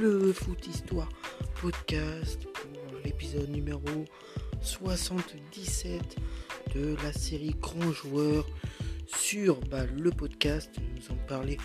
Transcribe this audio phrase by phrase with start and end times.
[0.00, 1.08] le Foot Histoire
[1.60, 4.04] podcast pour l'épisode numéro
[4.60, 6.16] 77
[6.74, 8.46] de la série Grand Joueur
[9.06, 10.70] sur bah, le podcast.
[10.96, 11.58] Nous allons parler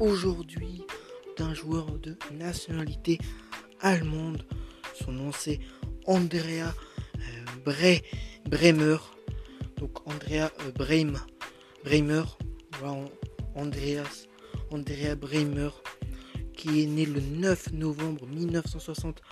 [0.00, 0.82] aujourd'hui
[1.36, 3.18] d'un joueur de nationalité
[3.80, 4.44] allemande.
[4.94, 5.60] Son nom c'est
[6.06, 6.74] Andrea
[7.16, 7.76] euh,
[8.46, 8.96] Bremer.
[9.78, 10.70] Donc Andrea euh,
[11.84, 12.24] Bremer.
[13.54, 14.26] Andreas
[14.70, 15.70] Andrea Bremer,
[16.68, 19.22] est né le 9 novembre 1960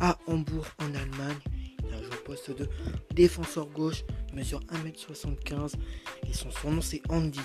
[0.00, 1.38] à Hambourg en Allemagne.
[1.86, 2.68] Il a joué au poste de
[3.14, 5.74] défenseur gauche, mesure 1m75
[6.28, 7.40] et son surnom c'est Andy.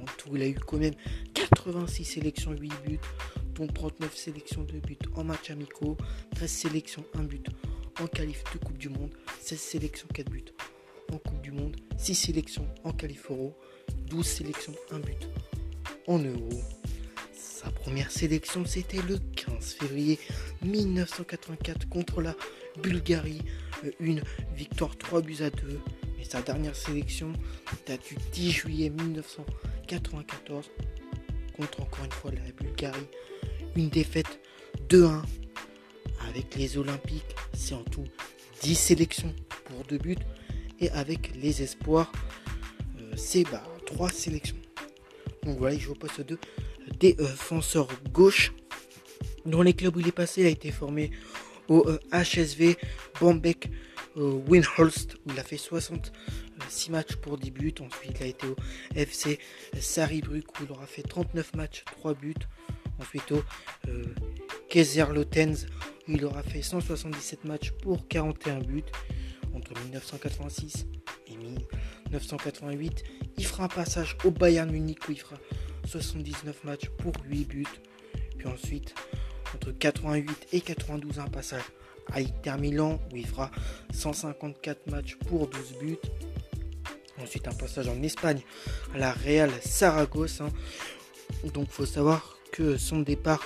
[0.00, 0.94] En tout, il a eu quand même
[1.34, 3.00] 86 sélections, 8 buts,
[3.54, 5.96] dont 39 sélections de buts en match amicaux,
[6.36, 7.46] 13 sélections, 1 but
[8.00, 9.10] en qualif de Coupe du Monde,
[9.40, 10.44] 16 sélections, 4 buts
[11.12, 13.54] en Coupe du Monde, 6 sélections en qualif euro,
[14.06, 15.28] 12 sélections, 1 but
[16.06, 16.79] en euros.
[17.62, 20.18] Sa première sélection, c'était le 15 février
[20.62, 22.34] 1984 contre la
[22.82, 23.42] Bulgarie.
[23.84, 24.22] Euh, une
[24.54, 25.78] victoire 3 buts à 2.
[26.18, 27.34] Et sa dernière sélection
[27.86, 30.70] date du 10 juillet 1994
[31.54, 33.06] contre encore une fois la Bulgarie.
[33.76, 34.40] Une défaite
[34.88, 35.20] 2-1
[36.30, 37.36] avec les Olympiques.
[37.52, 38.06] C'est en tout
[38.62, 39.34] 10 sélections
[39.66, 40.16] pour 2 buts.
[40.78, 42.10] Et avec les espoirs,
[42.98, 43.44] euh, c'est
[43.84, 44.56] 3 sélections.
[45.42, 46.22] Donc voilà, il joue au poste
[47.00, 48.52] de défenseur gauche.
[49.46, 51.10] Dans les clubs où il est passé, il a été formé
[51.68, 52.76] au HSV
[53.20, 53.70] Bombeck
[54.16, 57.74] Winholst où il a fait 66 matchs pour 10 buts.
[57.80, 58.56] Ensuite, il a été au
[58.94, 59.38] FC
[59.78, 62.34] Saribruck où il aura fait 39 matchs, 3 buts.
[62.98, 63.42] Ensuite au
[63.88, 64.04] euh,
[64.68, 65.66] Kaiserlautens
[66.06, 68.84] où il aura fait 177 matchs pour 41 buts
[69.54, 70.86] entre 1986
[71.28, 73.04] et 1988.
[73.38, 75.36] Il fera un passage au Bayern Munich où il fera
[75.90, 77.66] 79 matchs pour 8 buts.
[78.38, 78.94] Puis ensuite,
[79.54, 81.64] entre 88 et 92, un passage
[82.12, 83.50] à Inter Milan où il fera
[83.92, 85.98] 154 matchs pour 12 buts.
[87.20, 88.40] Ensuite, un passage en Espagne
[88.94, 90.40] à la Real Saragosse.
[90.40, 90.50] Hein.
[91.52, 93.42] Donc, faut savoir que son départ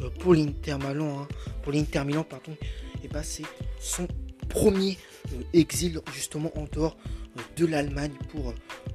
[0.00, 1.28] euh, pour l'Inter Milan, hein,
[1.62, 2.56] pour l'Inter Milan, pardon,
[3.02, 3.44] et bah, c'est
[3.80, 4.06] son
[4.48, 4.96] premier
[5.32, 6.96] euh, exil justement en dehors
[7.36, 8.54] euh, de l'Allemagne pour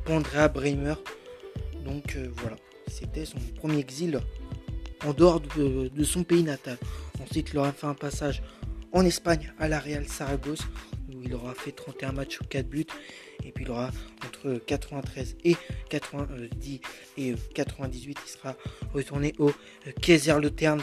[0.09, 0.95] Andrea Bremer.
[1.85, 2.56] Donc voilà,
[2.88, 4.19] c'était son premier exil
[5.05, 6.77] en dehors de, son pays natal.
[7.21, 8.41] Ensuite, il aura fait un passage
[8.91, 10.61] en Espagne à la Real Saragosse
[11.13, 12.85] où il aura fait 31 matchs ou 4 buts.
[13.45, 13.89] Et puis il aura
[14.25, 15.57] entre 93 et
[15.89, 16.79] 90
[17.17, 18.55] et 98, il sera
[18.94, 19.51] retourné au
[20.01, 20.81] Kaiserslautern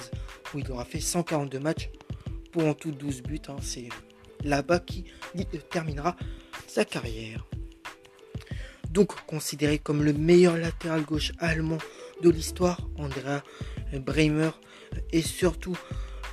[0.55, 1.91] où il aura fait 142 matchs
[2.53, 3.41] pour en tout 12 buts.
[3.49, 3.56] Hein.
[3.62, 3.88] C'est
[4.44, 5.05] là-bas qu'il
[5.71, 6.17] terminera
[6.67, 7.47] sa carrière.
[8.91, 11.78] Donc considéré comme le meilleur latéral gauche allemand
[12.23, 13.43] de l'histoire, Andrea
[13.93, 14.51] Bremer
[15.12, 15.78] est surtout,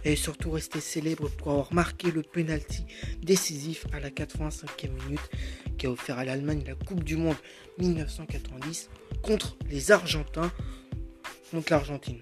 [0.04, 2.86] est surtout resté célèbre pour avoir marqué le penalty
[3.22, 5.30] décisif à la 85e minute
[5.78, 7.36] qui a offert à l'Allemagne la Coupe du Monde
[7.78, 8.90] 1990
[9.22, 10.52] contre les Argentins,
[11.52, 12.22] contre l'Argentine.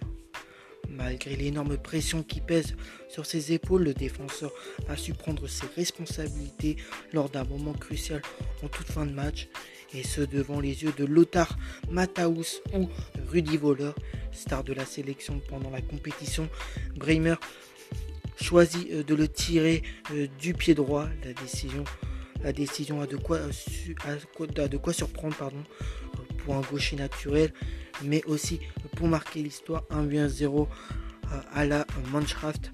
[0.89, 2.75] Malgré l'énorme pression qui pèse
[3.09, 4.51] sur ses épaules, le défenseur
[4.87, 6.77] a su prendre ses responsabilités
[7.11, 8.21] lors d'un moment crucial
[8.63, 9.49] en toute fin de match,
[9.95, 11.57] et ce devant les yeux de Lothar
[11.89, 12.89] Matthaus ou
[13.29, 13.91] Rudy Voller,
[14.31, 16.49] star de la sélection pendant la compétition.
[16.95, 17.35] Bremer
[18.41, 21.07] choisit euh, de le tirer euh, du pied droit.
[21.23, 21.83] La décision,
[22.43, 23.51] la décision a de quoi, euh,
[24.91, 25.53] surprendre
[26.39, 27.53] pour un gaucher naturel
[28.03, 28.59] mais aussi
[28.97, 29.83] pour marquer l'histoire.
[29.89, 30.67] Un but à 0
[31.53, 32.71] à la Mannschaft.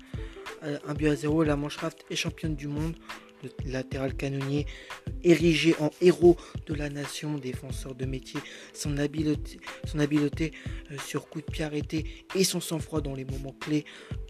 [0.63, 2.95] Un but à 0, la Mannschaft est championne du monde.
[3.43, 4.65] Le latéral canonnier
[5.23, 6.37] érigé en héros
[6.67, 8.39] de la nation, défenseur de métier,
[8.73, 10.51] son habileté,
[10.91, 13.85] euh, sur coup de pied arrêté et son sang-froid dans les moments clés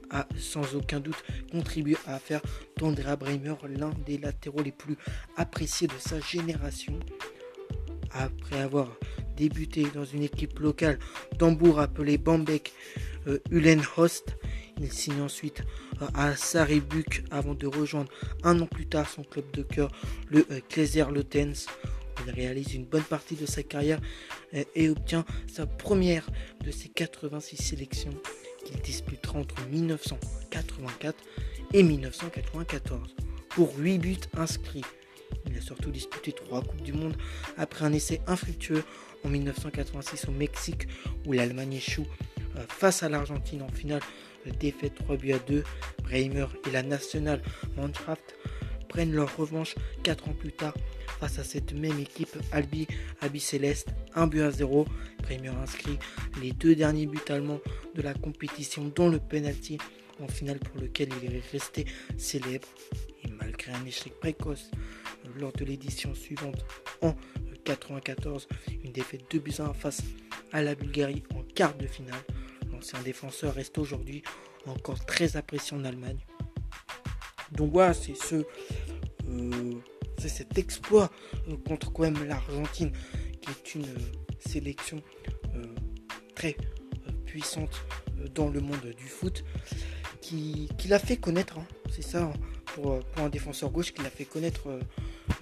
[0.10, 2.42] a sans aucun doute contribué à faire
[2.78, 4.98] d'Andrea Bremer l'un des latéraux les plus
[5.38, 7.00] appréciés de sa génération.
[8.12, 8.90] Après avoir
[9.38, 11.00] débuté dans une équipe locale
[11.38, 12.74] d'Hambourg appelée Bambeck
[13.28, 14.36] euh, Ulenhost.
[14.80, 18.12] Il signe ensuite euh, à Saribuk avant de rejoindre
[18.44, 19.92] un an plus tard son club de cœur,
[20.30, 20.60] le euh,
[22.26, 24.00] Il réalise une bonne partie de sa carrière
[24.54, 26.30] euh, et obtient sa première
[26.64, 28.14] de ses 86 sélections
[28.66, 31.16] qu'il disputera entre 1984
[31.74, 33.16] et 1994
[33.50, 34.86] pour 8 buts inscrits.
[35.50, 37.16] Il a surtout disputé 3 Coupes du Monde
[37.58, 38.84] après un essai infructueux
[39.24, 40.88] en 1986 au Mexique
[41.26, 42.08] où l'Allemagne échoue
[42.58, 44.02] euh, face à l'Argentine en finale
[44.60, 45.64] défaite 3 buts à 2.
[46.04, 47.42] Bremer et la nationale
[47.78, 48.36] Mannschaft
[48.90, 50.74] prennent leur revanche 4 ans plus tard
[51.20, 52.88] face à cette même équipe Albi,
[53.22, 54.86] Albi Céleste, 1 but à 0.
[55.22, 55.98] Bremer inscrit
[56.42, 57.60] les deux derniers buts allemands
[57.96, 59.78] de la compétition, dont le penalty
[60.20, 61.86] en finale pour lequel il est resté
[62.18, 62.68] célèbre.
[63.24, 64.72] Et malgré un échec précoce
[65.40, 66.66] lors de l'édition suivante
[67.02, 67.16] en
[67.64, 68.48] 94,
[68.84, 70.02] une défaite 2 buts 1 face
[70.52, 72.24] à la Bulgarie en quart de finale,
[72.82, 74.24] l'ancien défenseur reste aujourd'hui
[74.66, 76.18] encore très apprécié en Allemagne.
[77.52, 78.44] Donc voilà, c'est ce,
[79.30, 79.74] euh,
[80.18, 81.12] c'est cet exploit
[81.48, 82.92] euh, contre quand même l'Argentine,
[83.40, 83.86] qui est une
[84.40, 85.02] sélection
[86.34, 86.58] très
[87.26, 87.86] puissante
[88.34, 89.44] dans le monde du foot
[90.22, 91.60] qui, l'a fait connaître.
[91.60, 91.68] Hein.
[91.92, 92.34] C'est ça, hein,
[92.74, 94.80] pour, un défenseur gauche, qui l'a fait connaître euh,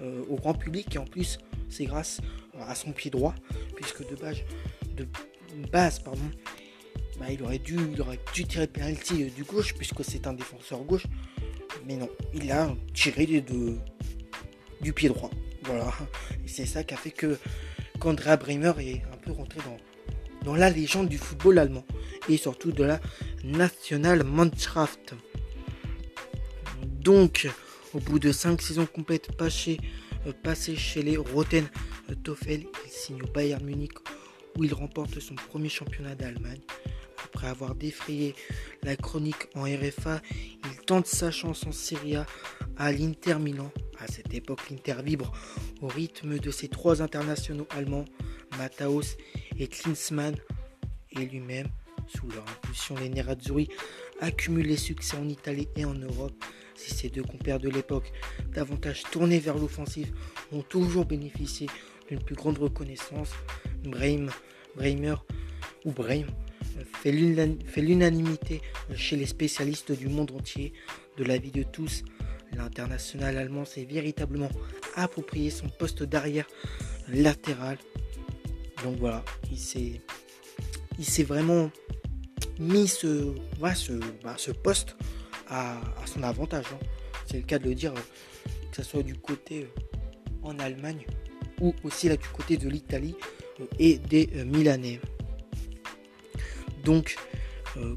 [0.01, 0.93] euh, au grand public.
[0.95, 1.37] Et en plus,
[1.69, 2.19] c'est grâce
[2.59, 3.33] à son pied droit,
[3.75, 4.39] puisque de base,
[4.97, 5.07] de
[5.71, 6.29] base pardon,
[7.19, 7.77] bah, il, aurait dû,
[8.33, 11.05] tirer le penalty euh, du gauche, puisque c'est un défenseur gauche.
[11.85, 15.29] Mais non, il a tiré du pied droit.
[15.63, 15.91] Voilà.
[16.45, 17.37] C'est ça qui a fait que
[17.99, 19.59] qu'Andrea Bremer est un peu rentré
[20.45, 21.85] dans, la légende du football allemand
[22.27, 22.99] et surtout de la
[23.43, 25.13] Nationalmannschaft.
[26.81, 27.47] Donc,
[27.93, 29.77] au bout de 5 saisons complètes passées,
[30.25, 31.67] euh, chez les Roten
[32.23, 33.93] Toffel, il signe au Bayern Munich
[34.57, 36.61] où il remporte son premier championnat d'Allemagne.
[37.25, 38.35] Après avoir défrayé
[38.83, 40.21] la chronique en RFA,
[40.65, 42.25] il tente sa chance en Serie A
[42.77, 43.71] à l'Inter Milan.
[43.99, 45.31] À cette époque, l'Inter vibre
[45.81, 48.05] au rythme de ses trois internationaux allemands,
[48.57, 49.17] Matthaus
[49.57, 50.35] et Klinsmann,
[51.11, 51.67] et lui-même
[52.07, 53.69] sous leur impulsion, les Nerazzurri
[54.19, 56.33] accumulent les succès en Italie et en Europe.
[56.75, 58.11] Si ces deux compères de l'époque,
[58.53, 60.13] davantage tournés vers l'offensive,
[60.51, 61.67] ont toujours bénéficié
[62.07, 63.31] d'une plus grande reconnaissance,
[63.83, 64.29] Breim,
[64.75, 65.15] Breimer
[65.85, 66.25] ou Breim
[66.85, 68.61] fait l'unanimité
[68.95, 70.73] chez les spécialistes du monde entier.
[71.17, 72.03] De l'avis de tous,
[72.55, 74.49] l'international allemand s'est véritablement
[74.95, 76.47] approprié son poste d'arrière
[77.07, 77.77] latéral.
[78.83, 81.69] Donc voilà, il s'est, vraiment
[82.59, 83.73] mis ce, bah,
[84.63, 84.95] poste
[85.47, 86.65] à, son avantage.
[86.73, 86.79] Hein.
[87.25, 89.83] C'est le cas de le dire, que ce soit du côté euh,
[90.43, 91.05] en Allemagne
[91.61, 93.15] ou aussi du côté de l'Italie
[93.59, 94.99] euh, et des euh, Milanais.
[96.89, 97.17] Donc,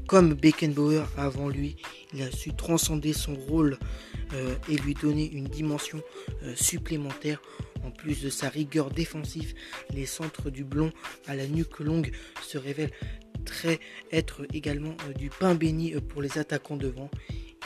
[0.05, 1.77] comme Beckenbauer avant lui,
[2.13, 3.79] il a su transcender son rôle
[4.69, 5.99] et lui donner une dimension
[6.53, 7.41] supplémentaire.
[7.83, 9.55] En plus de sa rigueur défensive,
[9.89, 10.91] les centres du blond
[11.25, 12.11] à la nuque longue
[12.43, 12.93] se révèlent
[13.43, 13.79] très
[14.11, 17.09] être également euh, du pain béni euh, pour les attaquants devant.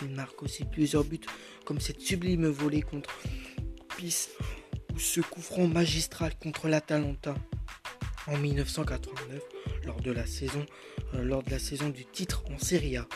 [0.01, 1.19] Il marque aussi plusieurs buts
[1.65, 3.17] comme cette sublime volée contre
[3.97, 4.29] Pis
[4.93, 7.35] ou ce coup franc magistral contre l'Atalanta
[8.27, 9.41] en 1989
[9.85, 13.07] lors de la saison euh, lors de la saison du titre en Serie A.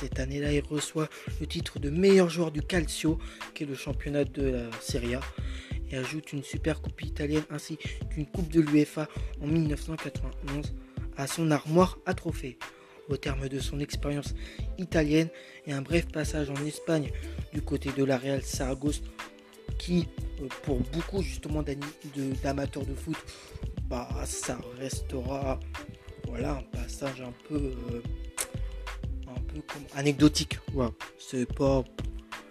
[0.00, 1.08] Cette année-là, il reçoit
[1.40, 3.18] le titre de meilleur joueur du Calcio,
[3.54, 5.20] qui est le championnat de la Serie A,
[5.90, 7.78] et ajoute une super coupe italienne ainsi
[8.10, 9.08] qu'une coupe de l'UEFA
[9.40, 10.74] en 1991
[11.16, 12.58] à son armoire à trophées.
[13.08, 14.34] Au terme de son expérience
[14.78, 15.28] italienne
[15.66, 17.10] et un bref passage en Espagne
[17.52, 19.02] du côté de la Real Saragosse,
[19.78, 20.08] qui
[20.40, 21.62] euh, pour beaucoup justement
[22.42, 23.16] d'amateurs de, foot,
[23.88, 25.60] bah ça restera
[26.32, 28.00] voilà un passage un peu euh,
[29.94, 30.58] anecdotique.
[31.18, 31.84] c'est pas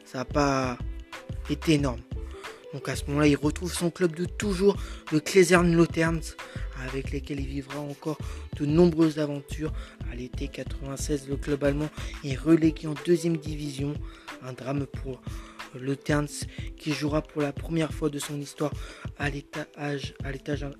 [0.06, 0.78] ça n'a pas
[1.50, 2.02] été énorme.
[2.74, 4.78] Donc à ce moment-là, il retrouve son club de toujours,
[5.12, 6.36] le Cléserne Lauterns,
[6.88, 8.20] avec lesquels il vivra encore
[8.60, 9.74] de nombreuses aventures.
[10.12, 11.90] À l'été 96, le club allemand
[12.24, 13.96] est relégué en deuxième division.
[14.44, 15.22] Un drame pour
[15.80, 16.46] le Terns
[16.78, 18.72] qui jouera pour la première fois de son histoire
[19.18, 20.14] à l'étage,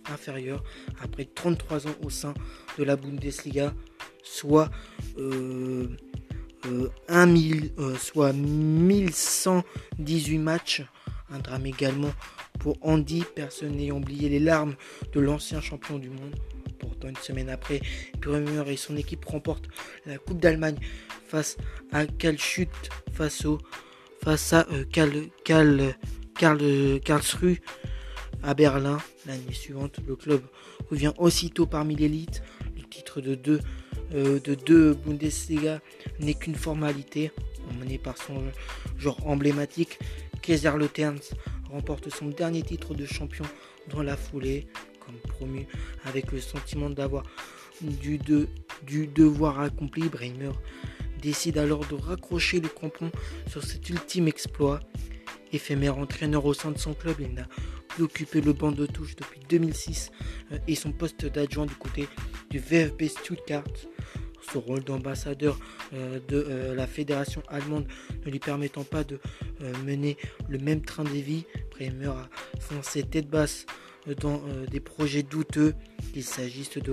[0.06, 0.64] inférieur
[1.02, 2.34] après 33 ans au sein
[2.78, 3.74] de la Bundesliga,
[4.24, 4.70] soit,
[5.18, 5.88] euh,
[6.66, 10.84] euh, euh, soit 1118 matchs.
[11.30, 12.12] Un drame également
[12.60, 14.76] pour Andy, personne n'ayant oublié les larmes
[15.14, 16.36] de l'ancien champion du monde.
[16.80, 17.82] Pourtant, une semaine après,
[18.20, 19.68] Bremer et son équipe remportent
[20.06, 20.78] la Coupe d'Allemagne
[21.28, 21.58] face
[21.92, 22.70] à Kalchut,
[23.14, 23.46] face,
[24.24, 25.94] face à euh, Karl,
[27.04, 27.60] Karlsruhe
[28.44, 28.98] à Berlin.
[29.26, 30.42] L'année suivante, le club
[30.90, 32.44] revient aussitôt parmi l'élite.
[32.76, 33.60] Le titre de deux,
[34.14, 35.80] euh, de deux Bundesliga
[36.20, 37.32] n'est qu'une formalité,
[37.70, 38.44] emmené par son
[38.98, 40.00] genre emblématique.
[40.42, 40.72] Kaiser
[41.70, 43.46] remporte son dernier titre de champion
[43.90, 44.68] dans la foulée,
[45.06, 45.68] comme promu,
[46.06, 47.24] avec le sentiment d'avoir
[47.82, 48.20] du,
[48.84, 50.10] du devoir accompli.
[50.10, 50.52] Bremer
[51.22, 53.12] décide alors de raccrocher le crampon
[53.48, 54.80] sur cet ultime exploit.
[55.54, 57.48] Éphémère entraîneur au sein de son club, il n'a
[57.90, 60.12] plus occupé le banc de touche depuis 2006
[60.52, 62.08] euh, et son poste d'adjoint du côté
[62.50, 63.64] du VfB Stuttgart
[64.52, 65.60] ce rôle d'ambassadeur
[65.94, 67.86] euh, de euh, la fédération allemande
[68.26, 69.20] ne lui permettant pas de
[69.86, 70.18] mener
[70.50, 73.68] le même train de vie, Bremer a foncé tête basse
[74.20, 75.76] dans des projets douteux,
[76.12, 76.92] qu'il s'agisse de,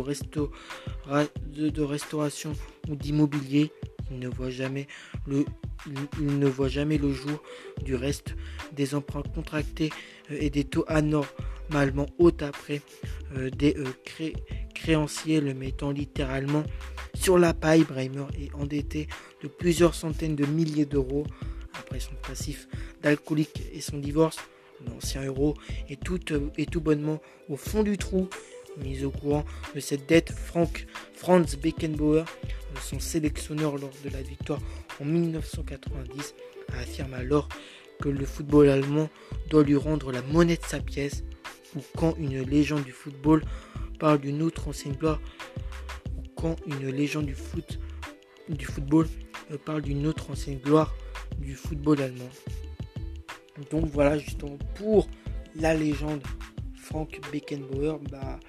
[1.83, 2.53] restauration
[2.91, 3.73] ou d'immobilier.
[4.11, 4.87] Il ne voit jamais
[6.99, 7.43] le jour
[7.83, 8.35] du reste
[8.73, 9.91] des emprunts contractés
[10.31, 12.81] et des taux anormalement hauts après
[13.57, 13.77] des
[14.75, 16.63] créanciers le mettant littéralement
[17.15, 17.85] sur la paille.
[17.85, 19.09] Bremer est endetté
[19.43, 21.27] de plusieurs centaines de milliers d'euros
[21.79, 22.69] après son passif
[23.03, 24.39] d'alcoolique et son divorce.
[24.87, 25.55] L'ancien euro
[25.89, 28.29] est tout, tout bonnement au fond du trou.
[28.83, 29.45] Mis au courant
[29.75, 32.25] de cette dette, Frank, Franz Beckenbauer,
[32.81, 34.61] son sélectionneur lors de la victoire
[35.01, 36.35] en 1990,
[36.69, 37.49] affirme alors
[38.01, 39.09] que le football allemand
[39.51, 41.25] doit lui rendre la monnaie de sa pièce,
[41.77, 43.43] ou quand une légende du football
[43.99, 45.21] parle d'une autre ancienne gloire,
[46.17, 47.81] ou quand une légende du, foot,
[48.49, 49.09] du football
[49.51, 50.95] euh, parle d'une autre ancienne gloire
[51.39, 52.31] du football allemand.
[53.71, 55.09] Donc voilà justement pour
[55.57, 56.23] la légende
[56.89, 58.41] Frank Beckenbauer, bah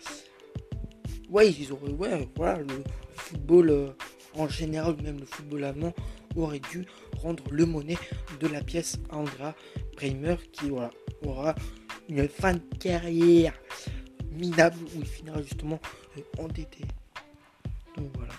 [1.29, 2.83] ouais ils auraient ouais voilà le
[3.15, 3.89] football euh,
[4.35, 5.93] en général même le football allemand
[6.37, 6.85] aurait dû
[7.21, 7.97] rendre le monnaie
[8.39, 9.55] de la pièce à Andra
[9.95, 10.89] Bremer qui voilà,
[11.25, 11.53] aura
[12.07, 13.53] une fin de carrière
[14.31, 15.79] minable où il finira justement
[16.17, 16.85] euh, endetté.
[17.97, 18.33] Donc voilà.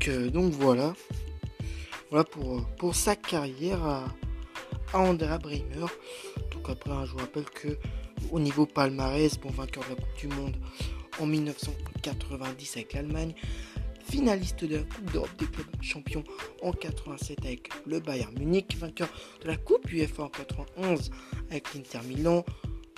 [0.00, 0.94] Donc, euh, donc voilà.
[2.08, 4.04] Voilà pour, euh, pour sa carrière à,
[4.94, 5.86] à Bremer.
[6.52, 7.76] Donc après, hein, je vous rappelle que
[8.30, 10.56] au niveau palmarès, bon vainqueur de la Coupe du Monde
[11.18, 13.34] en 1990 avec l'Allemagne,
[14.08, 16.24] finaliste de la Coupe d'Europe des clubs champions
[16.62, 19.08] en 87 avec le Bayern Munich, vainqueur
[19.42, 21.10] de la Coupe UEFA en 91
[21.50, 22.42] avec l'Inter Milan,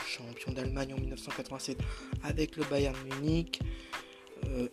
[0.06, 1.78] champion d'Allemagne en 1987
[2.22, 3.60] avec le Bayern Munich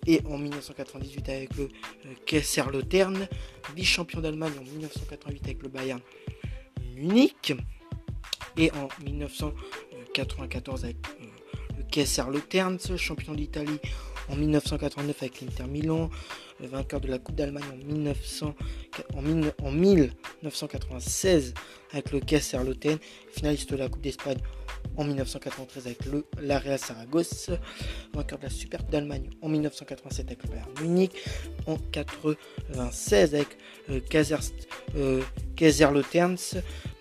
[0.06, 2.64] et en 1998 avec le euh, Kaiser
[3.76, 6.02] vice-champion d'Allemagne en 1988 avec le Bayern
[6.96, 7.54] Munich
[8.58, 11.26] et en 1994 avec euh,
[11.78, 12.24] le Kaiser
[12.80, 13.80] ce champion d'Italie
[14.30, 16.10] en 1989 avec l'Inter Milan,
[16.60, 18.56] vainqueur de la Coupe d'Allemagne en, 1900,
[19.16, 19.22] en,
[19.72, 21.54] 1996
[21.94, 22.60] avec le Kaiser
[23.32, 24.38] finaliste de la Coupe d'Espagne
[24.98, 27.50] en 1993 avec le la Real Saragosse,
[28.14, 31.12] vainqueur de la Super d'Allemagne en 1987 avec le Bayern Munich,
[31.66, 33.58] en 1996 avec
[33.90, 34.36] euh, Kaiser,
[34.96, 35.22] euh,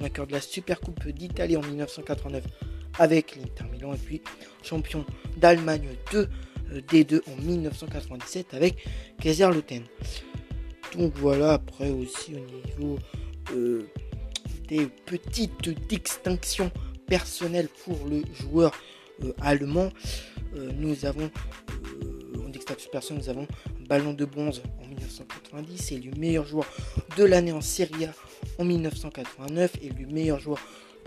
[0.00, 2.44] vainqueur de la Super Coupe d'Italie en 1989
[2.98, 3.94] avec l'Inter Milan.
[3.94, 4.22] Et puis
[4.62, 5.04] champion
[5.36, 6.28] d'Allemagne 2
[6.72, 8.84] euh, D2 en 1997 avec
[9.20, 9.84] Kaiserslautern.
[10.96, 12.98] Donc voilà, après aussi au niveau
[13.54, 13.86] euh,
[14.68, 16.70] des petites distinctions
[17.08, 18.72] personnelles pour le joueur
[19.24, 19.90] euh, allemand,
[20.76, 21.30] nous avons
[22.44, 23.46] en distinction personnelle, nous avons
[23.88, 26.66] Ballon de bronze en 1990, élu meilleur joueur
[27.16, 28.14] de l'année en Serie A
[28.58, 30.58] en 1989, élu meilleur joueur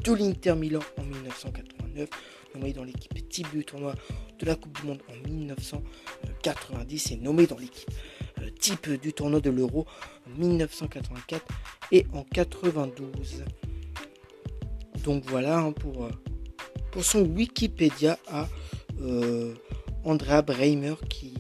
[0.04, 2.10] de l'Inter Milan en 1989
[2.56, 3.96] nommé dans l'équipe type du tournoi
[4.40, 7.90] de la Coupe du Monde en 1990 et nommé dans l'équipe
[8.40, 9.86] euh, type du tournoi de l'Euro
[10.28, 11.46] en 1984
[11.92, 13.44] et en 92.
[15.04, 16.12] Donc voilà hein, pour, euh,
[16.92, 18.48] pour son Wikipédia à
[19.02, 19.54] euh,
[20.04, 21.34] Andrea Breimer qui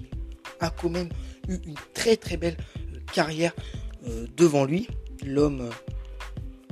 [0.59, 1.09] a quand même
[1.47, 2.57] eu une très très belle
[3.13, 3.53] carrière
[4.35, 4.87] devant lui.
[5.23, 5.69] L'homme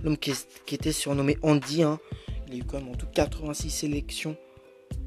[0.03, 0.33] l'homme qui,
[0.71, 1.99] était surnommé Andy, hein,
[2.47, 4.35] il a eu quand même en tout 86 sélections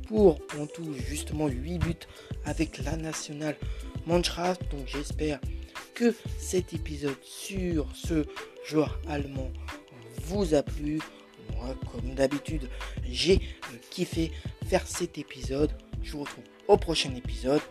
[0.07, 1.95] pour en tout justement 8 buts
[2.45, 3.57] avec la nationale
[4.07, 4.63] Mannschaft.
[4.71, 5.41] Donc j'espère
[5.95, 8.27] que cet épisode sur ce
[8.65, 9.51] joueur allemand
[10.25, 11.01] vous a plu.
[11.57, 12.69] Moi, comme d'habitude,
[13.09, 13.41] j'ai
[13.91, 14.33] kiffé
[14.67, 15.71] faire cet épisode.
[16.03, 17.63] Je vous retrouve au prochain épisode.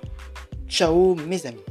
[0.67, 1.61] Ciao mes amis.